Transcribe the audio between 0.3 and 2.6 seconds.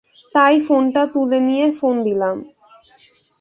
তাই ফোনটা তুলে নিয়ে ফোন দিলাম।